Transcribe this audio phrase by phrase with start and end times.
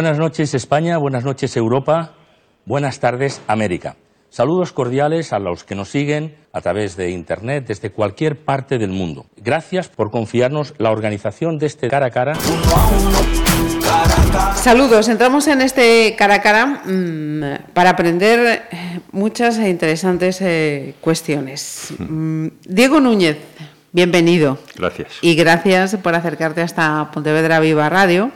[0.00, 2.14] Buenas noches España, buenas noches Europa,
[2.64, 3.96] buenas tardes América.
[4.30, 8.92] Saludos cordiales a los que nos siguen a través de Internet desde cualquier parte del
[8.92, 9.26] mundo.
[9.36, 12.32] Gracias por confiarnos la organización de este cara a cara.
[14.54, 18.70] Saludos, entramos en este cara a cara mmm, para aprender
[19.12, 21.92] muchas e interesantes eh, cuestiones.
[21.98, 23.36] Mm, Diego Núñez,
[23.92, 24.56] bienvenido.
[24.76, 25.18] Gracias.
[25.20, 28.32] Y gracias por acercarte hasta Pontevedra Viva Radio.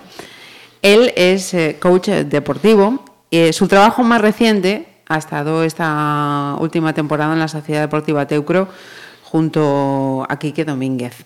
[0.85, 3.03] Él es eh, coach deportivo.
[3.31, 8.69] Eh, su trabajo más reciente ha estado esta última temporada en la Sociedad Deportiva Teucro
[9.23, 11.25] junto a Quique Domínguez.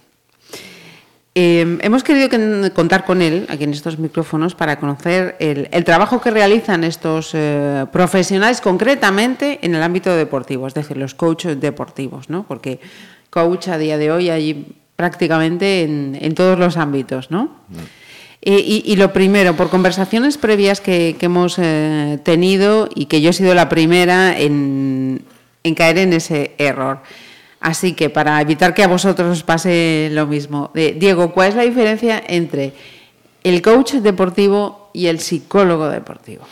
[1.34, 6.20] Eh, hemos querido que, contar con él aquí en estos micrófonos para conocer el, trabajo
[6.20, 12.30] que realizan estos eh, profesionales concretamente en el ámbito deportivo, es decir, los coaches deportivos,
[12.30, 12.44] ¿no?
[12.46, 12.78] porque
[13.28, 17.32] coach a día de hoy hay prácticamente en, en todos los ámbitos.
[17.32, 17.56] ¿no?
[17.68, 18.07] Mm.
[18.42, 23.32] Eh, y, lo primero, por conversaciones previas que, hemos eh, tenido y que yo he
[23.32, 25.22] sido la primera en,
[25.64, 27.00] en caer en ese error.
[27.60, 31.54] Así que para evitar que a vosotros os pase lo mismo, eh, Diego, ¿cuál es
[31.56, 32.72] la diferencia entre
[33.42, 36.44] el coach deportivo y el psicólogo deportivo?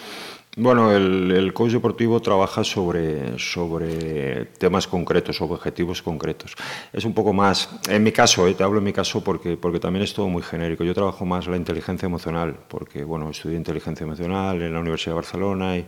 [0.58, 6.54] Bueno, el, el, coach deportivo trabaja sobre, sobre temas concretos, objetivos concretos.
[6.94, 9.80] Es un poco más, en mi caso, eh, te hablo en mi caso porque, porque
[9.80, 10.82] también es todo muy genérico.
[10.82, 15.16] Yo trabajo más la inteligencia emocional, porque bueno, estudié inteligencia emocional en la Universidad de
[15.16, 15.84] Barcelona y,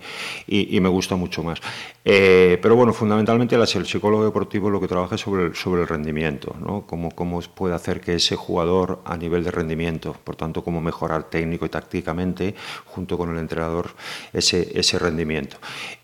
[0.47, 1.60] y, me gusta mucho más.
[2.05, 5.88] Eh, pero bueno, fundamentalmente el psicólogo deportivo lo que trabaja es sobre el, sobre el
[5.88, 6.86] rendimiento, ¿no?
[6.86, 11.30] Cómo, cómo puede hacer que ese jugador a nivel de rendimiento, por tanto, cómo mejorar
[11.30, 13.92] técnico y tácticamente, junto con el entrenador,
[14.34, 15.56] ese ese, rendimiento.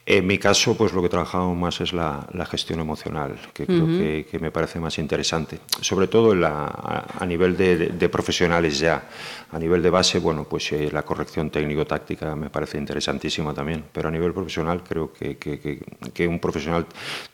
[0.07, 3.85] En mi caso, pues lo que trabajamos más es la, la gestión emocional, que creo
[3.85, 3.99] uh -huh.
[3.99, 8.09] que, que, me parece más interesante, sobre todo la, a, a, nivel de, de, de,
[8.11, 9.09] profesionales ya.
[9.51, 14.09] A nivel de base, bueno, pues eh, la corrección técnico-táctica me parece interesantísima también, pero
[14.09, 16.85] a nivel profesional creo que, que un profesional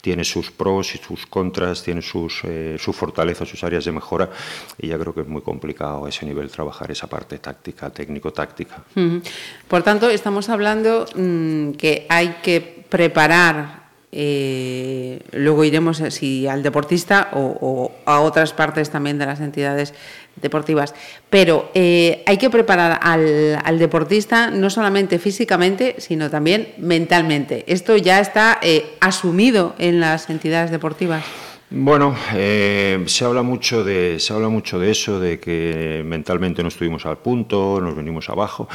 [0.00, 4.30] tiene sus pros y sus contras, tiene sus, eh, sus fortalezas, sus áreas de mejora,
[4.78, 8.84] y ya creo que es muy complicado a ese nivel trabajar esa parte táctica, técnico-táctica.
[8.94, 9.22] Uh -huh.
[9.66, 12.59] Por tanto, estamos hablando mmm, que hay que
[12.90, 13.80] preparar
[14.12, 19.94] eh, luego iremos eh, si al deportista o, a otras partes también de las entidades
[20.36, 20.94] deportivas.
[21.28, 27.64] Pero eh, hay que preparar al, al, deportista no solamente físicamente, sino también mentalmente.
[27.68, 28.58] Esto ya está
[29.00, 31.24] asumido en las entidades deportivas.
[31.72, 37.06] Bueno, se habla mucho de se habla mucho de eso, de que mentalmente no estuvimos
[37.06, 38.68] al punto, nos venimos abajo,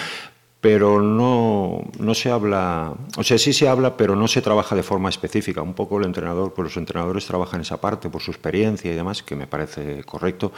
[0.66, 4.82] pero no, no se habla, o sea, sí se habla, pero no se trabaja de
[4.82, 5.62] forma específica.
[5.62, 9.22] Un poco el entrenador, pues los entrenadores trabajan esa parte por su experiencia y demás,
[9.22, 10.54] que me parece correcto,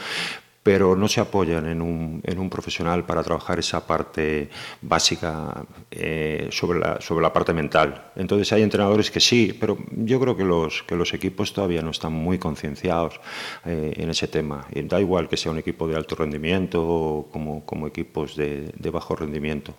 [0.68, 4.50] pero no se apoyan en un, en un profesional para trabajar esa parte
[4.82, 8.10] básica eh, sobre, la, sobre la parte mental.
[8.16, 11.88] Entonces hay entrenadores que sí, pero yo creo que los, que los equipos todavía no
[11.88, 13.18] están muy concienciados
[13.64, 14.66] eh, en ese tema.
[14.70, 18.70] Y da igual que sea un equipo de alto rendimiento o como, como equipos de,
[18.76, 19.72] de, bajo rendimiento.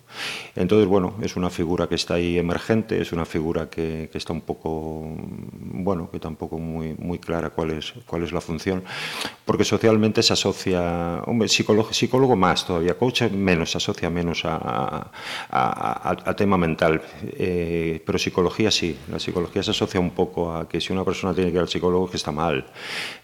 [0.56, 4.32] Entonces, bueno, es una figura que está ahí emergente, es una figura que, que está
[4.32, 5.06] un poco,
[5.52, 8.82] bueno, que tampoco muy, muy clara cuál es, cuál es la función,
[9.44, 10.79] porque socialmente se asocia
[11.48, 15.10] psicólogo, más todavía, coach menos, asocia menos a,
[16.36, 20.92] tema mental, eh, pero psicología sí, la psicología se asocia un poco a que si
[20.92, 22.64] una persona tiene que ir al psicólogo que está mal.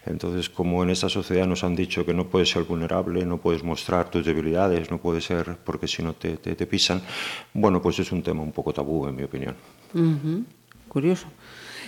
[0.05, 3.63] Entonces, como en esta sociedad nos han dicho que no puedes ser vulnerable, no puedes
[3.63, 7.01] mostrar tus debilidades, no puedes ser porque si no te, pisan,
[7.53, 9.55] bueno, pues es un tema un poco tabú, en mi opinión.
[10.87, 11.27] Curioso.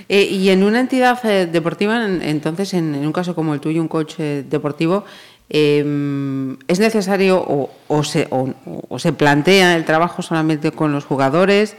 [0.07, 3.81] Eh, y en una entidad eh, deportiva, entonces, en, en, un caso como el tuyo,
[3.81, 5.03] un coach deportivo,
[5.49, 11.75] eh, ¿es necesario o, se, o, se, plantea el trabajo solamente con los jugadores,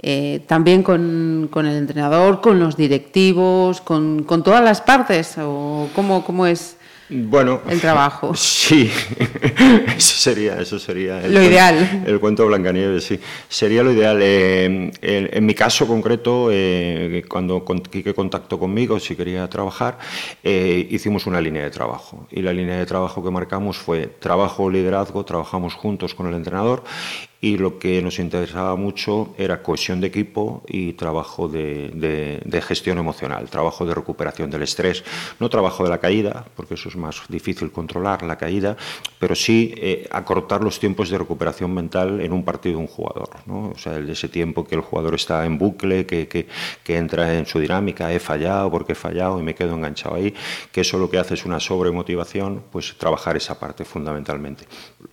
[0.00, 5.36] eh, también con, con, el entrenador, con los directivos, con, con todas las partes?
[5.38, 6.76] ¿O cómo, cómo es?
[7.12, 8.32] Bueno, el trabajo.
[8.62, 8.90] Sí,
[9.96, 12.04] eso sería, eso sería el, lo ideal.
[12.06, 13.20] El cuento Blancanieves, sí.
[13.48, 14.18] Sería lo ideal.
[14.22, 19.98] Eh, en, en, mi caso concreto, eh, cuando Quique contactó conmigo, si quería trabajar,
[20.42, 22.26] eh, hicimos una línea de trabajo.
[22.30, 26.84] Y la línea de trabajo que marcamos fue trabajo liderazgo, trabajamos juntos con el entrenador
[27.42, 32.62] y lo que nos interesaba mucho era cohesión de equipo y trabajo de, de, de,
[32.62, 35.02] gestión emocional, trabajo de recuperación del estrés,
[35.40, 38.76] no trabajo de la caída, porque eso es más difícil controlar la caída,
[39.18, 43.30] pero sí eh, acortar los tiempos de recuperación mental en un partido de un jugador.
[43.46, 43.70] ¿no?
[43.70, 46.46] O sea, ese tiempo que el jugador está en bucle, que, que,
[46.84, 50.32] que, entra en su dinámica, he fallado porque he fallado y me quedo enganchado ahí,
[50.70, 54.64] que eso lo que hace es una sobremotivación, pues trabajar esa parte fundamentalmente.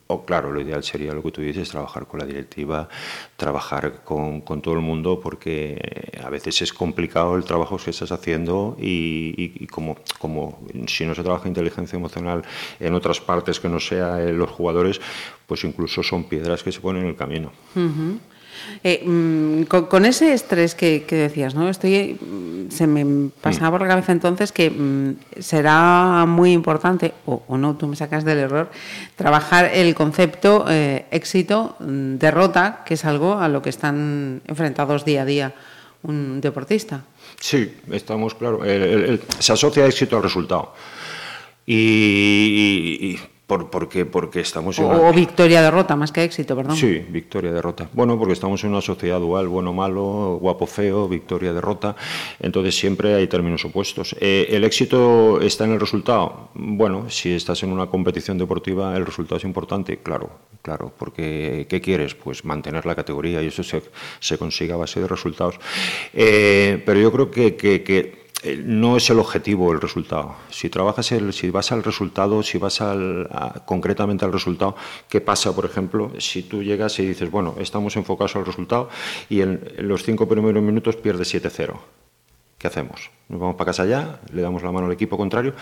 [0.05, 2.89] O claro, lo ideal sería lo que tú dices, trabajar con la directiva,
[3.37, 8.77] trabajar con, todo el mundo, porque a veces es complicado el trabajo que estás haciendo
[8.79, 12.43] y, como, como si no se trabaja inteligencia emocional
[12.79, 15.01] en otras partes que no sea eh, los jugadores,
[15.47, 17.51] pues incluso son piedras que se ponen en el camino.
[18.83, 21.69] Eh, mm, con, ese estrés que, decías, ¿no?
[21.69, 27.57] Estoy, mm, se me pasaba por la cabeza entonces que mm, será muy importante, o,
[27.57, 28.69] no, tú me sacas del error,
[29.15, 35.23] trabajar el concepto eh, éxito, derrota, que es algo a lo que están enfrentados día
[35.23, 35.53] a día
[36.01, 37.03] un deportista.
[37.41, 38.61] Sí, estamos claro.
[39.39, 40.73] Se asocia éxito al resultado.
[41.65, 43.19] y
[43.49, 45.09] por, porque, porque estamos en una...
[45.09, 46.77] O victoria-derrota, más que éxito, perdón.
[46.77, 47.89] Sí, victoria-derrota.
[47.93, 51.95] Bueno, porque estamos en una sociedad dual, bueno-malo, guapo-feo, victoria-derrota,
[52.39, 54.15] entonces siempre hay términos opuestos.
[54.21, 56.49] Eh, ¿El éxito está en el resultado?
[56.53, 60.29] Bueno, si estás en una competición deportiva, el resultado es importante, claro,
[60.61, 62.13] claro, porque ¿qué quieres?
[62.13, 63.81] Pues mantener la categoría y eso se,
[64.19, 65.55] se consigue a base de resultados.
[66.13, 68.18] Eh, pero yo creo que, que, que
[68.63, 70.35] no es el objetivo el resultado.
[70.49, 74.75] Si trabajas el, si vas al resultado, si vas al, a, concretamente al resultado,
[75.09, 78.89] ¿qué pasa, por ejemplo, si tú llegas y dices, bueno, estamos enfocados al resultado
[79.29, 81.75] y en, los cinco primeros minutos pierdes 7-0?
[82.57, 83.09] ¿Qué hacemos?
[83.29, 85.53] Nos vamos para casa ya, le damos la mano al equipo contrario.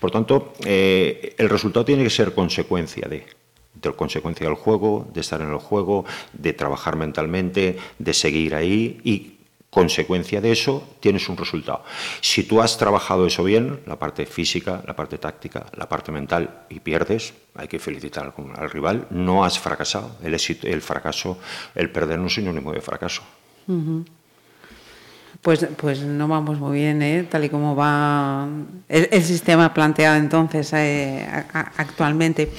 [0.00, 3.26] Por tanto, eh, el resultado tiene que ser consecuencia de
[3.82, 9.00] de consecuencia del juego, de estar en el juego, de trabajar mentalmente, de seguir ahí
[9.04, 9.35] y
[9.76, 11.84] consecuencia de eso tienes un resultado.
[12.22, 16.64] Si tú has trabajado eso bien, la parte física, la parte táctica, la parte mental,
[16.70, 20.16] y pierdes, hay que felicitar al, al rival, no has fracasado.
[20.22, 21.38] El, éxito, el fracaso,
[21.74, 23.20] el perder no es sinónimo de fracaso.
[25.42, 27.26] Pues, pues no vamos muy bien, ¿eh?
[27.30, 28.48] tal y como va
[28.88, 31.28] el, sistema planteado entonces eh,
[31.76, 32.50] actualmente.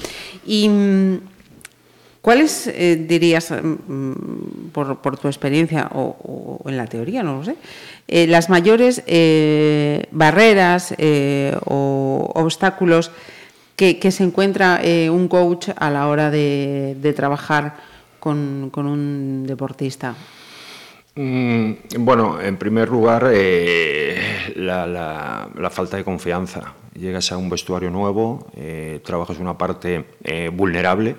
[0.45, 0.69] Y
[2.27, 7.55] ¿Cuáles eh, dirías, mm, por, por, tu experiencia o, en la teoría, no lo sé,
[8.05, 10.93] eh, las mayores eh, barreras
[11.63, 13.11] o obstáculos
[13.77, 17.77] que, se encuentra un coach a la hora de, trabajar
[18.19, 20.13] con, un deportista?
[21.15, 23.31] Mm, bueno, en primer lugar,
[24.57, 26.73] la, falta de confianza.
[26.93, 28.47] Llegas a un vestuario nuevo,
[29.01, 30.03] trabajas una parte
[30.51, 31.15] vulnerable,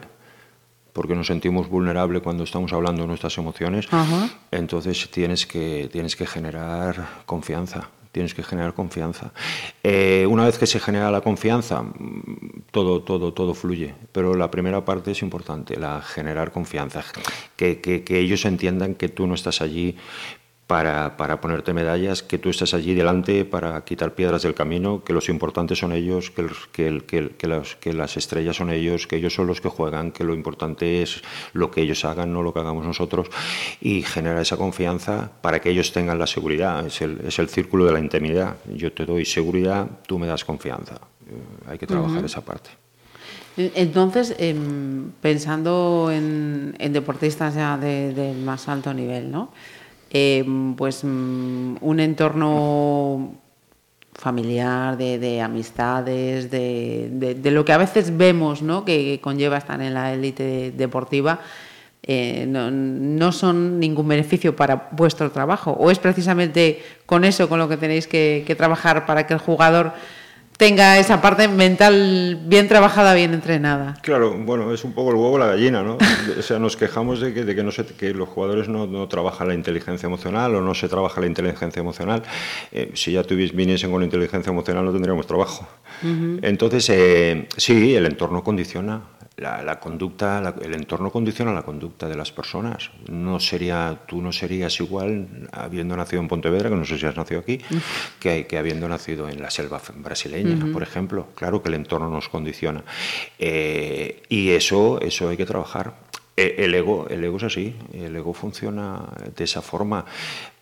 [0.99, 3.87] porque nos sentimos vulnerables cuando estamos hablando de nuestras emociones.
[4.51, 7.89] Entonces tienes que, tienes que generar confianza.
[8.11, 9.31] Tienes que generar confianza.
[9.85, 11.85] Eh, una vez que se genera la confianza,
[12.73, 13.95] todo, todo, todo fluye.
[14.11, 17.05] Pero la primera parte es importante, la generar confianza.
[17.55, 19.95] Que, que, que ellos entiendan que tú no estás allí
[20.69, 25.15] para, para, ponerte medallas, que tú estás allí delante para quitar piedras del camino, que
[25.15, 29.07] los importantes son ellos, que, los, que, que, que, los, que, las estrellas son ellos,
[29.07, 31.23] que ellos son los que juegan, que lo importante es
[31.55, 33.29] lo que ellos hagan, no lo que hagamos nosotros,
[33.81, 36.87] y generar esa confianza para que ellos tengan la seguridad.
[36.87, 38.57] Es el, es el círculo de la intimidad.
[38.71, 40.97] Yo te doy seguridad, tú me das confianza.
[41.31, 42.27] Eh, hay que trabajar uh -huh.
[42.27, 42.69] esa parte.
[43.57, 44.55] Entonces, eh,
[45.23, 49.51] pensando en, en, deportistas ya de, de más alto nivel, ¿no?
[50.11, 50.45] Eh,
[50.77, 53.35] pues mm, un entorno
[54.15, 58.85] familiar, de, de amistades, de, de, lo que a veces vemos ¿no?
[58.85, 61.41] que conlleva estar en la élite deportiva,
[62.03, 65.73] eh, no, no, son ningún beneficio para vuestro trabajo.
[65.73, 69.93] ¿O es precisamente con eso con lo que tenéis que trabajar para que el jugador
[70.59, 73.95] tenga esa parte mental bien trabajada, bien entrenada.
[74.03, 75.97] Claro, bueno, es un poco el huevo o la gallina, ¿no?
[76.39, 79.07] o sea, nos quejamos de que, de que, no se, que los jugadores no, no,
[79.07, 82.25] trabajan la inteligencia emocional o no se trabaja la inteligencia emocional.
[82.73, 85.69] Eh, si ya tuvies, viniesen con inteligencia emocional no tendríamos trabajo.
[86.03, 86.39] Uh -huh.
[86.43, 89.01] Entonces, eh, sí, el entorno condiciona
[89.39, 92.91] la, la conducta, la, el entorno condiciona la conducta de las personas.
[93.09, 97.17] No sería, tú no serías igual habiendo nacido en Pontevedra, que no sé si has
[97.17, 97.61] nacido aquí,
[98.21, 100.73] que, que, habiendo nacido en la selva brasileña, uh -huh.
[100.73, 101.29] por ejemplo.
[101.35, 102.83] Claro que el entorno nos condiciona.
[103.39, 105.95] Eh, y eso, eso hay que trabajar.
[106.37, 109.03] Eh, el ego, el ego es así, el ego funciona
[109.37, 110.05] de esa forma.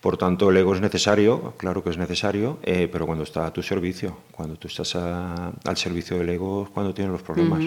[0.01, 3.53] Por tanto, el ego es necesario, claro que es necesario, eh, pero cuando está a
[3.53, 7.63] tu servicio, cuando tú estás al servicio del ego es cuando tienes los problemas.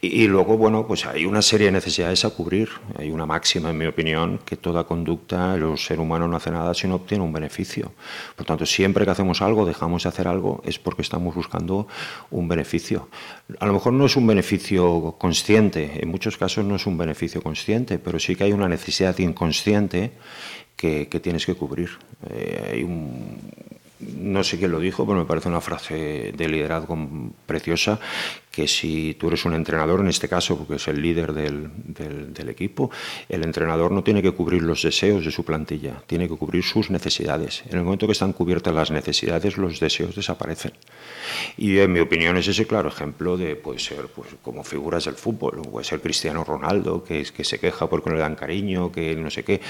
[0.00, 2.68] y, luego, bueno, pues hay una serie de necesidades a cubrir.
[2.98, 6.74] Hay una máxima, en mi opinión, que toda conducta, el ser humano no hace nada
[6.74, 7.92] si no obtiene un beneficio.
[8.36, 11.86] Por tanto, siempre que hacemos algo, dejamos de hacer algo, es porque estamos buscando
[12.30, 13.08] un beneficio.
[13.60, 17.42] A lo mejor no es un beneficio consciente, en muchos casos no es un beneficio
[17.42, 20.12] consciente, pero sí que hay una necesidad inconsciente
[20.84, 21.90] que, tienes que cubrir.
[22.30, 23.38] Eh, hay un,
[24.24, 26.96] no sé quién lo dijo, pero me parece una frase de liderazgo
[27.46, 28.00] preciosa,
[28.50, 32.90] que si tú eres un entrenador, en este caso, porque es el líder del, equipo,
[33.28, 36.90] el entrenador no tiene que cubrir los deseos de su plantilla, tiene que cubrir sus
[36.90, 37.64] necesidades.
[37.68, 40.72] En el momento que están cubiertas las necesidades, los deseos desaparecen.
[41.56, 45.14] Y en mi opinión es ese claro ejemplo de, puede ser pues, como figuras del
[45.14, 49.16] fútbol, puede ser Cristiano Ronaldo, que, que se queja porque no le dan cariño, que
[49.16, 49.60] no sé qué.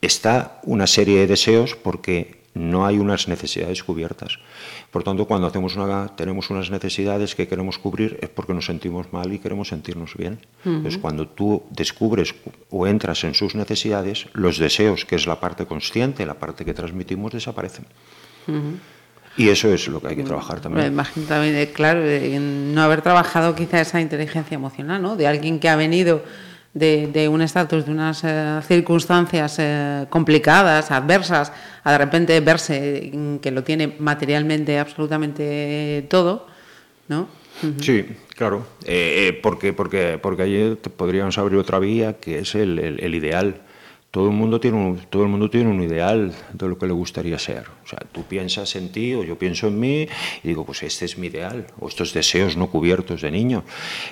[0.00, 4.38] Está una serie de deseos porque no hay unas necesidades cubiertas.
[4.90, 9.12] Por tanto, cuando hacemos una, tenemos unas necesidades que queremos cubrir es porque nos sentimos
[9.12, 10.38] mal y queremos sentirnos bien.
[10.64, 12.34] Entonces, cuando tú descubres
[12.70, 16.74] o entras en sus necesidades, los deseos, que es la parte consciente, la parte que
[16.74, 17.86] transmitimos, desaparecen.
[19.36, 20.86] Y eso es lo que hay que trabajar también.
[20.86, 22.02] Me imagino también, eh, claro,
[22.40, 25.16] no haber trabajado quizá esa inteligencia emocional, ¿no?
[25.16, 26.22] De alguien que ha venido
[26.74, 31.52] de, un estatus, de unas eh, circunstancias eh, complicadas, adversas,
[31.84, 36.46] a de repente verse que lo tiene materialmente absolutamente todo,
[37.08, 37.28] ¿no?
[37.80, 38.04] Sí,
[38.34, 43.62] claro, eh, porque, porque, porque allí podríamos abrir otra vía que es el, el, ideal.
[44.10, 46.92] Todo el, mundo tiene un, todo el mundo tiene un ideal de lo que le
[46.92, 47.66] gustaría ser.
[47.84, 50.08] O sea, tú piensas en ti o yo pienso en mí
[50.42, 53.62] y digo, pues este es mi ideal, o estos deseos no cubiertos de niño.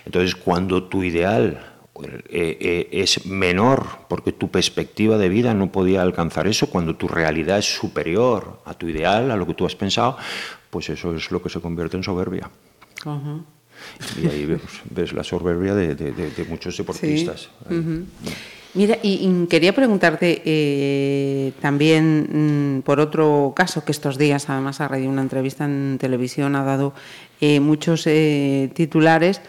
[0.06, 1.71] Entonces, cuando tu ideal
[2.04, 7.08] eh, eh, es menor porque tu perspectiva de vida no podía alcanzar eso, cuando tu
[7.08, 10.16] realidad es superior a tu ideal, a lo que tú has pensado,
[10.70, 12.50] pues eso es lo que se convierte en soberbia.
[14.22, 14.58] Y ahí
[14.90, 17.50] ves, la soberbia de, muchos deportistas.
[18.74, 24.88] Mira, y, quería preguntarte eh, también mm, por otro caso que estos días, además, ha
[24.88, 26.94] reído una entrevista en televisión, ha dado
[27.60, 28.08] muchos
[28.72, 29.42] titulares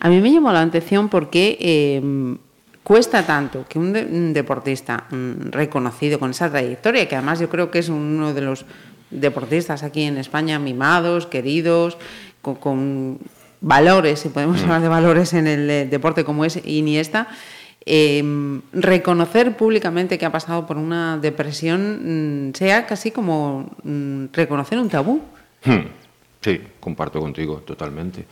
[0.00, 2.38] a mí me llamó la atención porque em,
[2.82, 7.80] cuesta tanto que un, deportista mm, reconocido con esa trayectoria, que además yo creo que
[7.80, 8.64] es uno de los
[9.10, 11.98] deportistas aquí en España mimados, queridos,
[12.40, 13.18] con,
[13.60, 14.64] valores, si podemos mm.
[14.64, 17.28] hablar de valores en el eh, deporte como es Iniesta,
[17.84, 23.70] em, reconocer públicamente que ha pasado por una depresión mm, sea casi como
[24.32, 25.20] reconocer un tabú.
[25.62, 25.99] Hmm.
[26.42, 28.24] Sí, comparto contigo totalmente.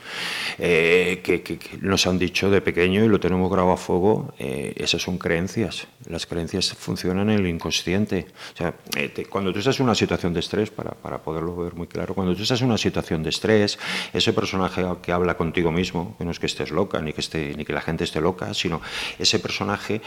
[0.59, 5.03] Eh, que, nos han dicho de pequeño y lo tenemos grabado a fuego, eh, esas
[5.03, 5.87] son creencias.
[6.09, 8.27] Las creencias funcionan en el inconsciente.
[8.55, 11.75] O sea, eh, cuando tú estás en una situación de estrés, para, para, poderlo ver
[11.75, 13.79] muy claro, cuando tú estás en una situación de estrés,
[14.15, 17.53] ese personaje que habla contigo mismo, que no es que estés loca, ni que, esté,
[17.57, 18.81] ni que la gente esté loca, sino
[19.19, 20.00] ese personaje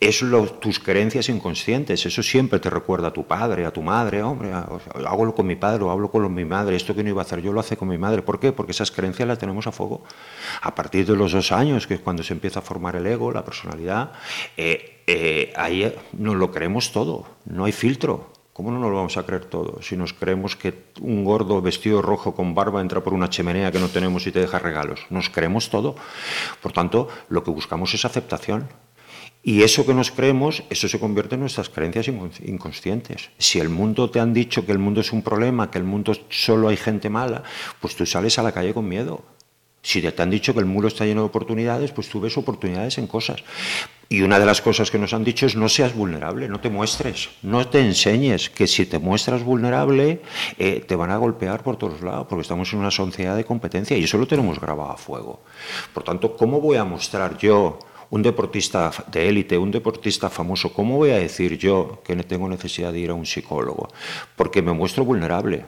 [0.00, 0.22] es
[0.60, 2.04] tus creencias inconscientes.
[2.04, 4.22] Eso siempre te recuerda a tu padre, a tu madre.
[4.22, 6.76] Hombre, hago con mi padre o hablo con mi madre.
[6.76, 8.22] Esto que no iba a hacer yo lo hace con mi madre.
[8.22, 8.52] ¿Por qué?
[8.52, 10.04] Porque esas creencias las tenemos a fuego.
[10.60, 13.32] A partir de los dos años, que es cuando se empieza a formar el ego,
[13.32, 14.12] la personalidad,
[14.56, 17.26] eh, eh, ahí nos lo creemos todo.
[17.46, 18.32] No hay filtro.
[18.52, 19.82] ¿Cómo no nos lo vamos a creer todo?
[19.82, 23.78] Si nos creemos que un gordo vestido rojo con barba entra por una chimenea que
[23.78, 25.00] no tenemos y te deja regalos.
[25.10, 25.94] Nos creemos todo.
[26.62, 28.66] Por tanto, lo que buscamos es aceptación.
[29.46, 33.30] Y eso que nos creemos, eso se convierte en nuestras creencias inconscientes.
[33.38, 36.14] Si el mundo te han dicho que el mundo es un problema, que el mundo
[36.30, 37.44] solo hay gente mala,
[37.78, 39.22] pues tú sales a la calle con miedo.
[39.82, 42.98] Si te han dicho que el mundo está lleno de oportunidades, pues tú ves oportunidades
[42.98, 43.44] en cosas.
[44.08, 46.68] Y una de las cosas que nos han dicho es no seas vulnerable, no te
[46.68, 50.22] muestres, no te enseñes que si te muestras vulnerable
[50.58, 53.96] eh, te van a golpear por todos lados, porque estamos en una sociedad de competencia
[53.96, 55.40] y eso lo tenemos grabado a fuego.
[55.94, 57.78] Por tanto, ¿cómo voy a mostrar yo
[58.10, 62.92] un deportista de élite, un deportista famoso, ¿cómo voy a decir yo que tengo necesidad
[62.92, 63.88] de ir a un psicólogo?
[64.36, 65.64] Porque me muestro vulnerable.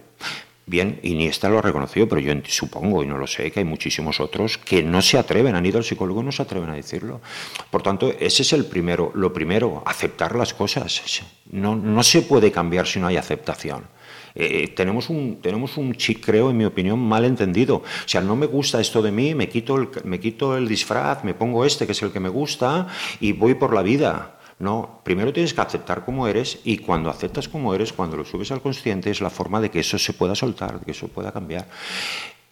[0.66, 4.20] Bien, Iniesta lo ha reconocido, pero yo supongo, y no lo sé, que hay muchísimos
[4.20, 7.22] otros que no se atreven, han ido al psicólogo y no se atreven a decirlo.
[7.70, 11.22] Por tanto, ese es el primero, lo primero, aceptar las cosas.
[11.50, 13.86] No, no se puede cambiar si no hay aceptación.
[14.40, 17.76] Eh, tenemos, un, tenemos un chip, creo, en mi opinión, mal entendido.
[17.78, 21.24] O sea, no me gusta esto de mí, me quito, el, me quito el disfraz,
[21.24, 22.86] me pongo este, que es el que me gusta,
[23.20, 24.38] y voy por la vida.
[24.60, 28.50] No, primero tienes que aceptar como eres y cuando aceptas como eres, cuando lo subes
[28.50, 31.30] al consciente, es la forma de que eso se pueda soltar, de que eso pueda
[31.30, 31.68] cambiar.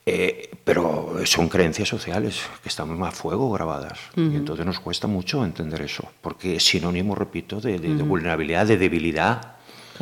[0.09, 3.99] Eh, pero son creencias sociales que están a fuego grabadas.
[4.15, 9.56] Y entonces nos cuesta mucho entender eso, porque es sinónimo, repito, de, vulnerabilidad, de debilidad.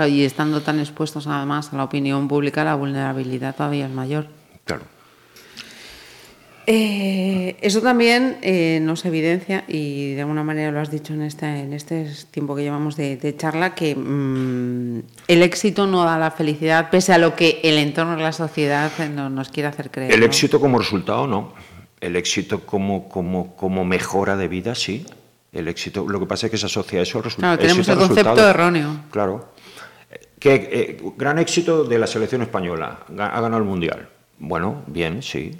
[0.09, 4.27] Y estando tan expuestos además a la opinión pública, la vulnerabilidad todavía es mayor.
[4.65, 4.83] Claro.
[6.67, 11.47] Eh, eso también eh, nos evidencia, y de alguna manera lo has dicho en este,
[11.47, 16.89] en este tiempo que llevamos de, charla, que mm, el éxito no da la felicidad,
[16.91, 20.13] pese a lo que el entorno de la sociedad nos quiere hacer creer.
[20.13, 21.53] El éxito como resultado, no.
[22.01, 25.05] El éxito como, como, como mejora de vida, sí.
[25.55, 27.57] El éxito, lo que pasa es que se asocia eso al resultado.
[27.57, 29.05] Claro, tenemos el concepto erróneo.
[29.11, 29.53] Claro.
[30.39, 33.07] ¿Qué, eh, gran éxito de la selección española.
[33.09, 34.09] Ha ganado el Mundial.
[34.39, 35.53] Bueno, bien, sí.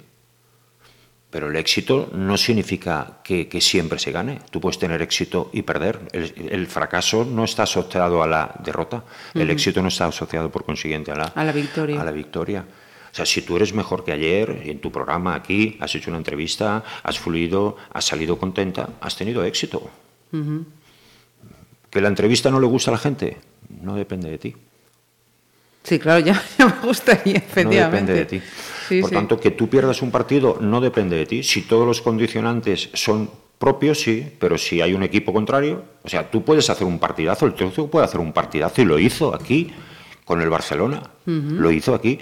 [1.29, 4.39] Pero el éxito no significa que, siempre se gane.
[4.51, 5.99] Tú puedes tener éxito y perder.
[6.13, 9.03] El, fracaso no está asociado a la derrota.
[9.33, 12.01] El éxito no está asociado, por consiguiente, a la, a la victoria.
[12.01, 12.65] A la victoria.
[13.15, 16.17] O sea, si tú eres mejor que ayer, en tu programa aquí, has hecho una
[16.17, 19.89] entrevista, has fluido, has salido contenta, has tenido éxito.
[21.89, 23.37] ¿Que la entrevista no le gusta a la gente?
[23.81, 24.55] No depende de ti.
[25.81, 27.71] Sí, claro, ya, me gustaría, efectivamente.
[27.71, 28.99] No depende de ti.
[28.99, 31.41] Por tanto, que tú pierdas un partido no depende de ti.
[31.41, 36.29] Si todos los condicionantes son propios, sí, pero si hay un equipo contrario, o sea,
[36.29, 39.71] tú puedes hacer un partidazo, el Chelsea puede hacer un partidazo y lo hizo aquí
[40.25, 42.19] con el Barcelona, lo hizo aquí.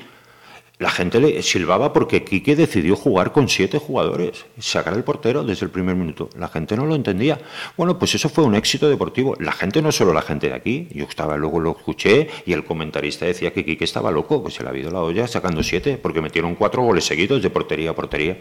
[0.84, 5.66] La gente le silbaba porque Quique decidió jugar con siete jugadores, sacar el portero desde
[5.66, 6.28] el primer minuto.
[6.38, 7.40] La gente no lo entendía.
[7.78, 9.34] Bueno, pues eso fue un éxito deportivo.
[9.40, 10.90] La gente no solo la gente de aquí.
[10.92, 14.64] Yo estaba luego lo escuché y el comentarista decía que Quique estaba loco, pues se
[14.64, 17.96] le ha habido la olla sacando siete porque metieron cuatro goles seguidos de portería a
[17.96, 18.40] portería.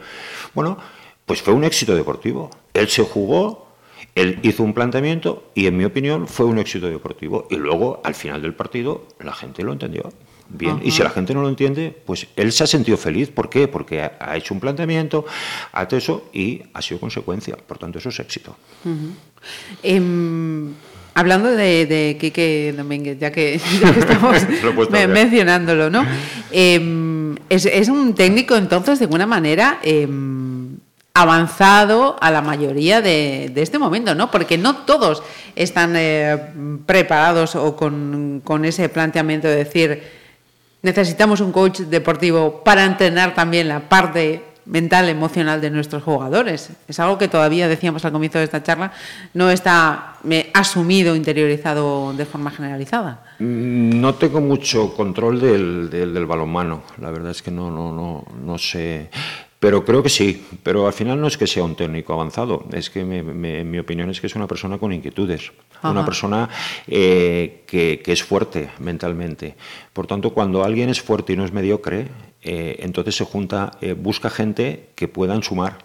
[0.52, 0.78] Bueno,
[1.24, 2.50] pues fue un éxito deportivo.
[2.74, 3.68] Él se jugó,
[4.16, 7.46] él hizo un planteamiento y en mi opinión fue un éxito deportivo.
[7.50, 10.12] Y luego al final del partido la gente lo entendió.
[10.48, 13.30] Bien, y si la gente no lo entiende, pues él se ha sentido feliz.
[13.30, 13.68] ¿Por qué?
[13.68, 15.24] Porque ha, hecho un planteamiento,
[15.72, 17.56] ha hecho eso y ha sido consecuencia.
[17.56, 18.56] Por tanto, eso es éxito.
[19.82, 20.72] Em,
[21.14, 23.54] hablando de, de Quique Domínguez, ya que,
[23.96, 24.36] estamos
[25.08, 26.04] mencionándolo, ¿no?
[26.50, 30.76] Em, es, un técnico, entonces, de alguna manera em,
[31.14, 34.30] avanzado a la mayoría de, este momento, ¿no?
[34.30, 35.22] Porque no todos
[35.56, 36.38] están eh,
[36.84, 40.21] preparados o con, con ese planteamiento de decir
[40.82, 46.70] necesitamos un coach deportivo para entrenar también la parte mental, emocional de nuestros jugadores.
[46.86, 48.92] Es algo que todavía, decíamos al comienzo de esta charla,
[49.34, 50.16] no está
[50.54, 53.24] asumido, interiorizado de forma generalizada.
[53.38, 56.82] Mm, no tengo mucho control del, del, balonmano.
[57.00, 59.10] La verdad es que no, no, no, no sé.
[59.62, 62.90] Pero creo que sí, pero al final no es que sea un técnico avanzado, es
[62.90, 65.52] que en mi opinión es que es una persona con inquietudes,
[65.84, 66.50] una persona
[66.88, 69.54] eh, que, es fuerte mentalmente.
[69.92, 72.08] Por tanto, cuando alguien es fuerte y no es mediocre,
[72.42, 75.78] eh, entonces se junta, eh, busca gente que puedan sumar.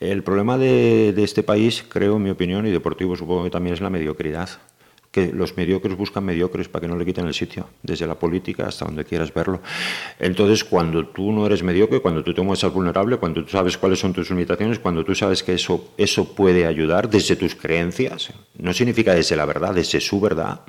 [0.00, 3.74] El problema de, de este país, creo, en mi opinión, y deportivo supongo que también
[3.74, 4.48] es la mediocridad
[5.14, 8.66] que los mediocres buscan mediocres para que no le quiten el sitio, desde la política
[8.66, 9.60] hasta donde quieras verlo.
[10.18, 14.00] Entonces, cuando tú no eres mediocre, cuando tú te muestras vulnerable, cuando tú sabes cuáles
[14.00, 18.72] son tus limitaciones, cuando tú sabes que eso, eso puede ayudar desde tus creencias, no
[18.72, 20.62] significa desde la verdad, desde su verdad,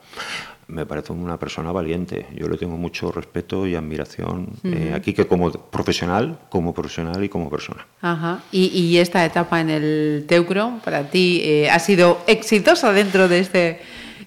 [0.67, 2.27] me parece una persona valiente.
[2.35, 7.29] Yo le tengo mucho respeto y admiración eh, aquí que como profesional, como profesional y
[7.29, 7.85] como persona.
[8.01, 8.43] Ajá.
[8.51, 13.79] ¿Y, esta etapa en el Teucro para ti eh, ha sido exitosa dentro de este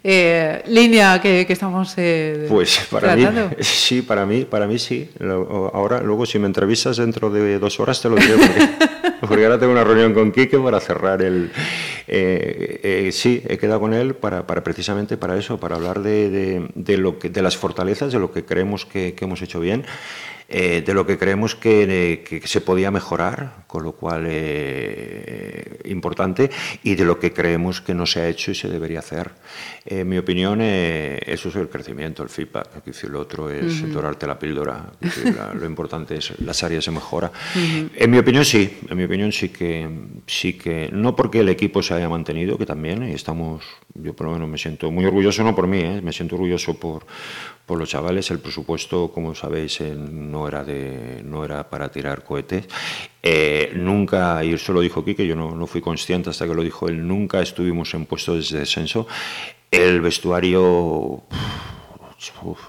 [0.04, 3.26] eh, línea que, estamos eh, pues para mí
[3.60, 5.10] sí para mí para mí sí.
[5.20, 8.34] Ahora luego si me entrevistas dentro de dos horas te lo diré
[9.20, 11.50] porque, ahora tengo una reunión con Quique para cerrar el
[12.06, 16.96] eh, sí he quedado con él para, para precisamente para eso para hablar de, de,
[16.96, 19.84] lo que de las fortalezas de lo que creemos que, que hemos hecho bien
[20.50, 26.50] eh, de lo que creemos que, se podía mejorar, con lo cual eh, importante,
[26.82, 29.30] y de lo que creemos que no se ha hecho y se debería hacer.
[29.84, 32.68] En mi opinión, eh, eso es el crecimiento, el feedback.
[33.10, 34.90] Lo otro es dorarte la píldora.
[35.52, 37.30] lo importante es las áreas de mejora.
[37.54, 38.78] En mi opinión, sí.
[38.88, 39.86] En mi opinión, sí que,
[40.26, 44.32] sí que, no porque el equipo se haya mantenido, que también estamos, yo por lo
[44.32, 47.04] menos me siento muy orgulloso, no por mí, me siento orgulloso por
[47.68, 48.30] por los chavales.
[48.32, 52.66] El presupuesto, como sabéis, no era, de, no era para tirar cohetes.
[53.22, 56.62] Eh, nunca, y eso lo dijo Quique, yo no, no, fui consciente hasta que lo
[56.62, 59.06] dijo él, nunca estuvimos en puestos de descenso.
[59.70, 61.22] El vestuario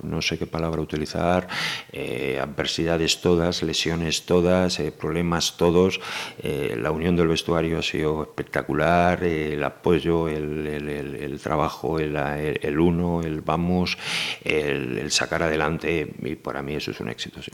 [0.04, 1.48] no sé qué palabra utilizar,
[1.92, 6.00] eh, adversidades todas, lesiones todas, eh, problemas todos.
[6.42, 13.42] Eh, la unión del vestuario ha sido espectacular, el apoyo, el, trabajo, el, uno, el
[13.42, 13.98] vamos,
[14.44, 17.42] el, sacar adelante, y para mí eso es un éxito.
[17.42, 17.52] Sí.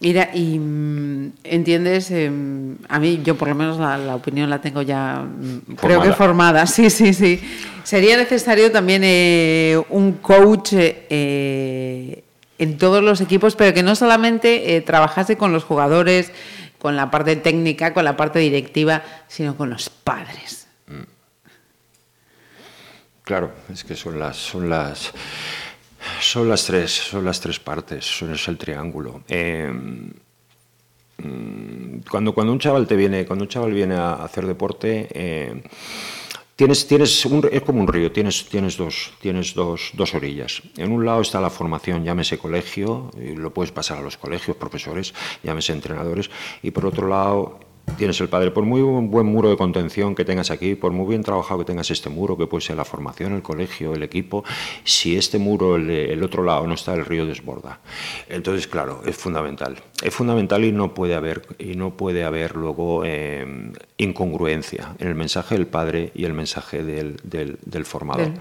[0.00, 5.22] Mira, y mm, entiendes, a mí yo por lo menos la, opinión la tengo ya,
[5.22, 7.40] mm, creo que formada, sí, sí, sí.
[7.84, 9.04] Sería necesario también
[9.90, 12.22] un coach eh,
[12.58, 16.32] en todos los equipos, pero que no solamente trabajase con los jugadores,
[16.78, 20.64] con la parte técnica, con la parte directiva, sino con los padres.
[23.24, 25.10] Claro, es que son las, son las,
[26.20, 29.22] son las tres, son las tres partes, son es el triángulo.
[29.30, 30.10] Mm,
[32.10, 35.62] cuando, cuando un chaval te viene, cuando un chaval viene a hacer deporte, eh,
[36.56, 40.62] tienes, tienes un, es como un río, tienes, tienes, dos, tienes dos, dos, orillas.
[40.76, 44.56] En un lado está la formación, llámese colegio, y lo puedes pasar a los colegios,
[44.56, 46.30] profesores, llámese entrenadores,
[46.62, 47.60] y por otro lado
[47.96, 48.50] tienes el padre.
[48.50, 51.90] Por muy buen muro de contención que tengas aquí, por muy bien trabajado que tengas
[51.90, 54.44] este muro, que puede ser la formación, el colegio, el equipo,
[54.84, 57.80] si este muro, el, otro lado, no está, el río desborda.
[58.28, 59.76] Entonces, claro, es fundamental.
[60.02, 65.14] Es fundamental y no puede haber, y no puede haber luego eh, incongruencia en el
[65.14, 68.32] mensaje del padre y el mensaje del, del, formador,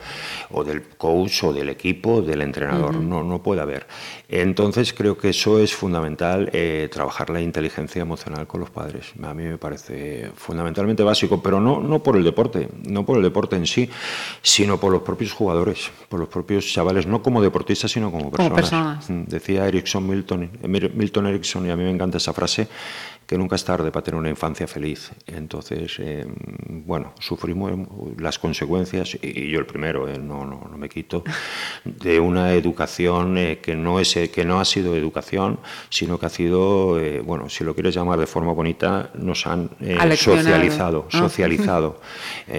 [0.52, 2.96] o del coach, o del equipo, del entrenador.
[2.96, 3.86] no, no puede haber.
[4.30, 9.34] Entonces, creo que eso es fundamental, eh, trabajar la inteligencia emocional con los padres a
[9.34, 13.56] mí me parece fundamentalmente básico, pero no, no por el deporte, no por el deporte
[13.56, 13.90] en sí,
[14.42, 19.10] sino por los propios jugadores, por los propios chavales, no como deportistas, sino como personas.
[19.10, 22.68] Mm, decía Erickson Milton, Milton Erickson, y a mí me encanta esa frase,
[23.34, 25.10] que nunca es tarde para tener una infancia feliz.
[25.26, 26.24] Entonces, eh,
[26.68, 27.72] bueno, sufrimos
[28.20, 31.24] las consecuencias, y yo el primero, eh, no, no, no, me quito,
[31.84, 36.30] de una educación eh, que, no es, que no ha sido educación, sino que ha
[36.30, 39.72] sido, bueno, si lo quieres llamar de forma bonita, nos han
[40.16, 41.18] socializado, ah.
[41.18, 42.02] socializado.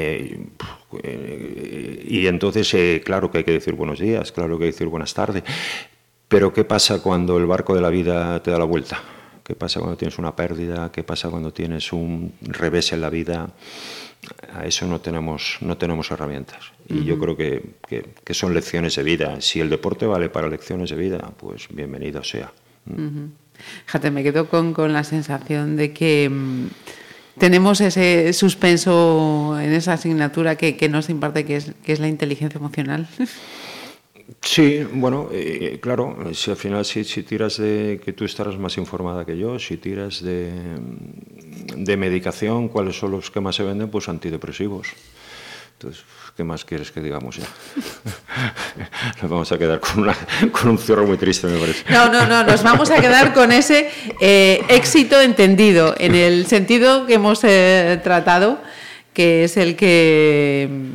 [2.04, 5.14] y entonces, claro que hay que decir buenos días, claro que hay que decir buenas
[5.14, 5.44] tardes,
[6.26, 9.13] pero ¿qué pasa cuando el barco de la vida te da la vuelta?
[9.44, 13.50] Qué pasa cuando tienes una pérdida, qué pasa cuando tienes un revés en la vida.
[14.54, 16.72] A eso no tenemos, no tenemos herramientas.
[16.88, 17.62] Y yo creo que,
[18.24, 19.40] que, son lecciones de vida.
[19.42, 22.50] Si el deporte vale para lecciones de vida, pues bienvenido sea.
[23.86, 26.66] Fíjate, me quedo con, con, la sensación de que mm,
[27.38, 32.08] tenemos ese suspenso en esa asignatura que, que nos imparte, que es, que es la
[32.08, 33.06] inteligencia emocional.
[34.40, 39.24] Sí, bueno, eh, claro, si al final si, tiras de que tú estarás más informada
[39.24, 40.52] que yo, si tiras de,
[41.76, 43.90] de medicación, ¿cuáles son los que más se venden?
[43.90, 44.88] Pues antidepresivos.
[45.74, 46.04] Entonces,
[46.36, 47.46] ¿qué más quieres que digamos ya?
[49.22, 50.06] nos vamos a quedar con,
[50.52, 51.84] con, un cierre muy triste, me parece.
[51.90, 57.06] No, no, no, nos vamos a quedar con ese eh, éxito entendido, en el sentido
[57.06, 58.60] que hemos eh, tratado,
[59.12, 60.94] que es el que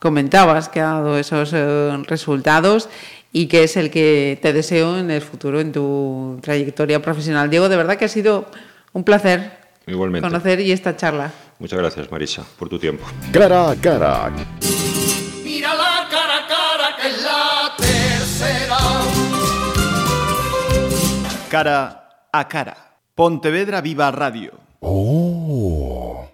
[0.00, 2.88] comentabas que ha dado esos eh, resultados
[3.32, 7.48] y que es el que te deseo en el futuro, en tu trayectoria profesional.
[7.48, 8.46] Diego, de verdad que ha sido
[8.92, 11.32] un placer conocer y esta charla.
[11.58, 13.04] Muchas gracias, Marisa, por tu tiempo.
[13.32, 14.30] Cara a cara.
[15.44, 18.78] Mira la cara a cara, que es la tercera.
[21.48, 22.76] Cara a cara.
[23.14, 24.52] Pontevedra Viva Radio.
[24.80, 25.79] Oh.